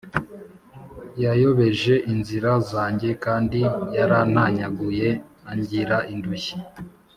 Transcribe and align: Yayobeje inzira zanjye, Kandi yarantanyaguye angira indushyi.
Yayobeje 1.23 1.93
inzira 2.13 2.51
zanjye, 2.71 3.09
Kandi 3.25 3.59
yarantanyaguye 3.97 5.07
angira 5.51 5.97
indushyi. 6.13 6.57